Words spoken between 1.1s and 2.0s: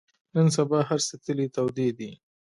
تلې تودې